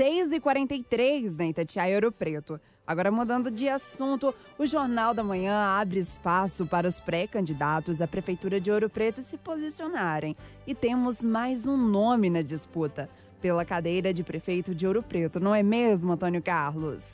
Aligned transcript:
6h43 0.00 1.36
na 1.36 1.46
Itatiaia 1.46 1.94
Ouro 1.96 2.10
Preto. 2.10 2.58
Agora, 2.86 3.10
mudando 3.10 3.50
de 3.50 3.68
assunto, 3.68 4.34
o 4.58 4.66
Jornal 4.66 5.12
da 5.12 5.22
Manhã 5.22 5.54
abre 5.78 6.00
espaço 6.00 6.64
para 6.64 6.88
os 6.88 6.98
pré-candidatos 6.98 8.00
à 8.00 8.08
Prefeitura 8.08 8.58
de 8.58 8.70
Ouro 8.70 8.88
Preto 8.88 9.22
se 9.22 9.36
posicionarem. 9.36 10.34
E 10.66 10.74
temos 10.74 11.20
mais 11.20 11.66
um 11.66 11.76
nome 11.76 12.30
na 12.30 12.40
disputa 12.40 13.10
pela 13.42 13.62
cadeira 13.62 14.12
de 14.12 14.22
prefeito 14.22 14.74
de 14.74 14.86
Ouro 14.86 15.02
Preto, 15.02 15.38
não 15.38 15.54
é 15.54 15.62
mesmo, 15.62 16.12
Antônio 16.12 16.40
Carlos? 16.40 17.04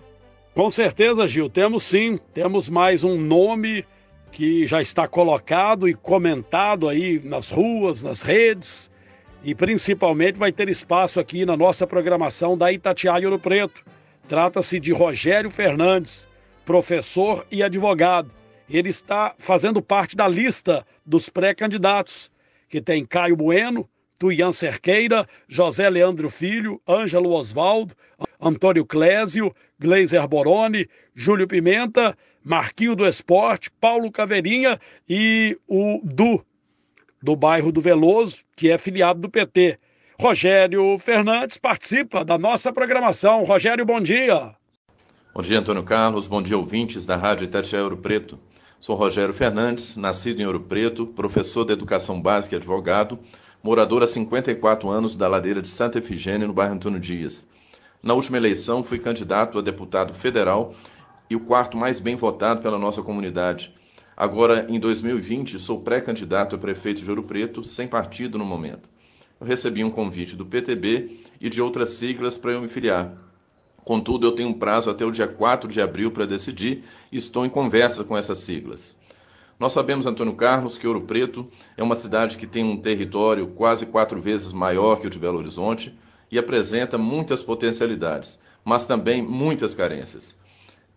Com 0.54 0.70
certeza, 0.70 1.26
Gil, 1.26 1.50
temos 1.50 1.82
sim. 1.82 2.20
Temos 2.32 2.68
mais 2.68 3.02
um 3.02 3.20
nome 3.20 3.84
que 4.30 4.64
já 4.64 4.80
está 4.80 5.08
colocado 5.08 5.88
e 5.88 5.94
comentado 5.94 6.88
aí 6.88 7.20
nas 7.24 7.50
ruas, 7.50 8.04
nas 8.04 8.22
redes 8.22 8.88
e 9.42 9.54
principalmente 9.54 10.38
vai 10.38 10.50
ter 10.52 10.68
espaço 10.68 11.20
aqui 11.20 11.44
na 11.44 11.56
nossa 11.56 11.86
programação 11.86 12.56
da 12.56 12.72
Itatiaia 12.72 13.28
Ouro 13.28 13.38
Preto. 13.38 13.84
Trata-se 14.28 14.80
de 14.80 14.92
Rogério 14.92 15.50
Fernandes, 15.50 16.28
professor 16.64 17.46
e 17.50 17.62
advogado. 17.62 18.30
Ele 18.68 18.88
está 18.88 19.34
fazendo 19.38 19.80
parte 19.80 20.16
da 20.16 20.26
lista 20.26 20.84
dos 21.04 21.28
pré-candidatos, 21.28 22.32
que 22.68 22.80
tem 22.80 23.04
Caio 23.04 23.36
Bueno, 23.36 23.88
Tuian 24.18 24.50
Cerqueira, 24.50 25.28
José 25.46 25.88
Leandro 25.88 26.28
Filho, 26.28 26.80
Ângelo 26.88 27.30
Osvaldo, 27.32 27.94
Antônio 28.40 28.84
Clésio, 28.84 29.54
Gleiser 29.78 30.26
Boroni, 30.26 30.88
Júlio 31.14 31.46
Pimenta, 31.46 32.16
Marquinho 32.42 32.96
do 32.96 33.06
Esporte, 33.06 33.70
Paulo 33.80 34.10
Caveirinha 34.10 34.80
e 35.08 35.56
o 35.68 36.00
Du, 36.02 36.44
do 37.26 37.34
bairro 37.34 37.72
do 37.72 37.80
Veloso, 37.80 38.44
que 38.54 38.70
é 38.70 38.78
filiado 38.78 39.18
do 39.18 39.28
PT. 39.28 39.80
Rogério 40.16 40.96
Fernandes 40.96 41.58
participa 41.58 42.24
da 42.24 42.38
nossa 42.38 42.72
programação. 42.72 43.42
Rogério, 43.42 43.84
bom 43.84 44.00
dia. 44.00 44.54
Bom 45.34 45.42
dia, 45.42 45.58
Antônio 45.58 45.82
Carlos. 45.82 46.28
Bom 46.28 46.40
dia, 46.40 46.56
ouvintes 46.56 47.04
da 47.04 47.16
Rádio 47.16 47.46
Itatiaia 47.46 47.82
Ouro 47.82 47.96
Preto. 47.96 48.38
Sou 48.78 48.94
Rogério 48.94 49.34
Fernandes, 49.34 49.96
nascido 49.96 50.40
em 50.40 50.46
Ouro 50.46 50.60
Preto, 50.60 51.04
professor 51.04 51.64
de 51.64 51.72
Educação 51.72 52.22
Básica 52.22 52.54
e 52.54 52.58
advogado, 52.58 53.18
morador 53.60 54.04
há 54.04 54.06
54 54.06 54.88
anos 54.88 55.16
da 55.16 55.26
ladeira 55.26 55.60
de 55.60 55.66
Santa 55.66 55.98
Efigênia, 55.98 56.46
no 56.46 56.54
bairro 56.54 56.74
Antônio 56.74 57.00
Dias. 57.00 57.48
Na 58.00 58.14
última 58.14 58.36
eleição, 58.36 58.84
fui 58.84 59.00
candidato 59.00 59.58
a 59.58 59.62
deputado 59.62 60.14
federal 60.14 60.76
e 61.28 61.34
o 61.34 61.40
quarto 61.40 61.76
mais 61.76 61.98
bem 61.98 62.14
votado 62.14 62.62
pela 62.62 62.78
nossa 62.78 63.02
comunidade. 63.02 63.74
Agora, 64.16 64.66
em 64.70 64.80
2020, 64.80 65.58
sou 65.58 65.82
pré-candidato 65.82 66.56
a 66.56 66.58
prefeito 66.58 67.02
de 67.02 67.10
Ouro 67.10 67.22
Preto, 67.22 67.62
sem 67.62 67.86
partido 67.86 68.38
no 68.38 68.46
momento. 68.46 68.88
Eu 69.38 69.46
recebi 69.46 69.84
um 69.84 69.90
convite 69.90 70.34
do 70.34 70.46
PTB 70.46 71.20
e 71.38 71.50
de 71.50 71.60
outras 71.60 71.90
siglas 71.90 72.38
para 72.38 72.52
eu 72.52 72.62
me 72.62 72.68
filiar. 72.68 73.12
Contudo, 73.84 74.26
eu 74.26 74.32
tenho 74.32 74.48
um 74.48 74.54
prazo 74.54 74.88
até 74.88 75.04
o 75.04 75.10
dia 75.10 75.28
4 75.28 75.68
de 75.68 75.82
abril 75.82 76.10
para 76.10 76.24
decidir 76.24 76.82
e 77.12 77.18
estou 77.18 77.44
em 77.44 77.50
conversa 77.50 78.04
com 78.04 78.16
essas 78.16 78.38
siglas. 78.38 78.96
Nós 79.60 79.72
sabemos, 79.72 80.06
Antônio 80.06 80.34
Carlos, 80.34 80.78
que 80.78 80.86
Ouro 80.86 81.02
Preto 81.02 81.46
é 81.76 81.82
uma 81.82 81.94
cidade 81.94 82.38
que 82.38 82.46
tem 82.46 82.64
um 82.64 82.78
território 82.78 83.46
quase 83.48 83.84
quatro 83.84 84.18
vezes 84.18 84.50
maior 84.50 84.98
que 84.98 85.06
o 85.06 85.10
de 85.10 85.18
Belo 85.18 85.38
Horizonte 85.38 85.94
e 86.30 86.38
apresenta 86.38 86.96
muitas 86.96 87.42
potencialidades, 87.42 88.40
mas 88.64 88.86
também 88.86 89.20
muitas 89.20 89.74
carências. 89.74 90.34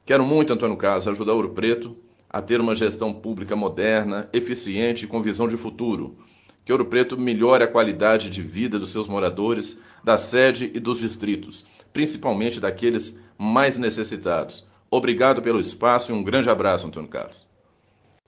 Quero 0.06 0.24
muito, 0.24 0.54
Antônio 0.54 0.78
Carlos, 0.78 1.08
ajudar 1.08 1.34
Ouro 1.34 1.50
Preto 1.50 1.98
a 2.30 2.42
ter 2.42 2.62
uma 2.62 2.76
gestão 2.76 3.14
pública 3.14 3.56
moderna, 3.56 4.30
eficiente 4.32 5.06
e 5.06 5.08
com 5.08 5.22
visão 5.22 5.48
de 5.48 5.58
futuro. 5.58 6.18
Que 6.64 6.72
Ouro 6.72 6.86
Preto 6.86 7.20
melhore 7.20 7.64
a 7.64 7.68
qualidade 7.68 8.30
de 8.30 8.42
vida 8.42 8.78
dos 8.78 8.92
seus 8.92 9.08
moradores, 9.08 9.80
da 10.04 10.18
sede 10.18 10.72
e 10.74 10.80
dos 10.80 11.00
distritos, 11.00 11.66
principalmente 11.92 12.60
daqueles 12.60 13.20
mais 13.38 13.78
necessitados. 13.78 14.68
Obrigado 14.92 15.42
pelo 15.42 15.60
espaço 15.60 16.12
e 16.12 16.16
um 16.16 16.24
grande 16.24 16.50
abraço, 16.50 16.88
Antônio 16.88 17.10
Carlos. 17.10 17.48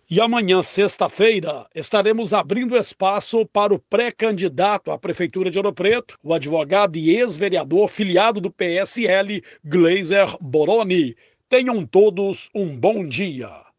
E 0.09 0.19
amanhã, 0.19 0.61
sexta-feira, 0.61 1.65
estaremos 1.73 2.33
abrindo 2.33 2.77
espaço 2.77 3.45
para 3.45 3.73
o 3.73 3.79
pré-candidato 3.79 4.91
à 4.91 4.97
Prefeitura 4.97 5.49
de 5.49 5.57
Ouro 5.57 5.71
Preto, 5.71 6.17
o 6.21 6.33
advogado 6.33 6.97
e 6.97 7.15
ex-vereador 7.15 7.87
filiado 7.87 8.41
do 8.41 8.51
PSL, 8.51 9.41
Gleiser 9.63 10.35
Boroni. 10.41 11.15
Tenham 11.47 11.85
todos 11.85 12.49
um 12.53 12.75
bom 12.75 13.07
dia. 13.07 13.70